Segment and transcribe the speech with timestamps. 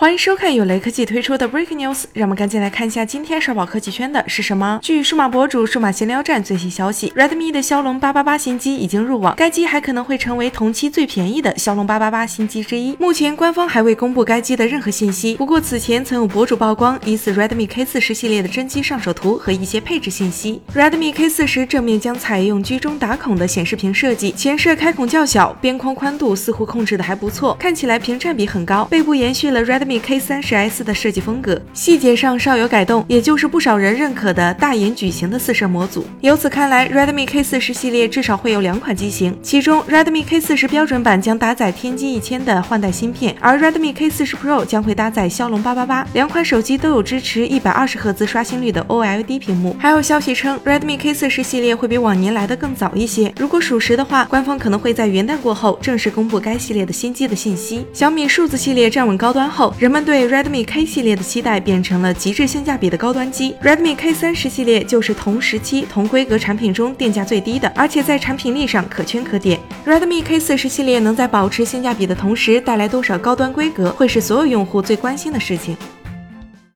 [0.00, 4.78] 欢迎收看由雷科技推出的 Breaking News，让我们赶紧来看一下今天刷爆科技圈的是什么。
[4.80, 12.96] 据数码博主数码闲聊站最新消息，Redmi 的骁龙八八八新机已经入网，该机还可能会成为同期最便宜的骁龙八八八新机之一。
[12.98, 20.62] 目前官方还未公布该机的任何信息，不过此前曾有博主曝光疑似 Redmi K 四十系列的真机上手图和一些配置信息。
[20.74, 28.86] Redmi K 四十正面将采用居中打孔的显示屏设计，前摄开孔较小，边框宽度似乎控制的还不错，看起来屏占比很高。
[28.86, 29.89] 背部延续了 Redmi。
[29.90, 36.06] Redmi K 三十 S 的设计风格，细节上稍有改动，也就是不少人认可的大眼矩形的四摄模组。
[36.20, 46.06] 由此看来，Redmi K 四十系列至少会有两款机型，其中 Redmi K 四十标准版将搭载天玑一千的换代芯片，而 Redmi K 四十 Pro 将会搭载骁龙八八八。
[46.14, 49.74] 两款手机都有支持一百二十赫兹刷新率的 OLED 屏幕。
[49.76, 53.34] 还有消息称，Redmi K 四十系列会比往年来的更早一些。
[53.36, 57.84] 如果属实的话，官方可能会在元旦过后正式公布该系列的新机的信息。
[57.92, 63.56] 小米数字系列站稳高端后，人们对 Redmi K 系列的期待变成了极致性价比的高端机。
[63.62, 69.58] Redmi K 三十系列就是同时期同规格产品中定价最低的，而且在产品力上可圈可点。
[69.86, 75.74] Redmi K 四十系列能在保持性价比的同时带来多少高端规格，会是所有用户最关心的事情。